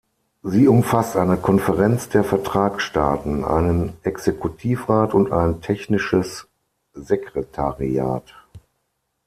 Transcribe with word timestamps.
Sie 0.41 0.67
umfasst 0.67 1.15
eine 1.15 1.37
Konferenz 1.37 2.09
der 2.09 2.23
Vertragsstaaten, 2.23 3.45
einen 3.45 3.93
Exekutivrat 4.01 5.13
und 5.13 5.31
ein 5.31 5.61
Technisches 5.61 6.47
Sekretariat. 6.95 8.33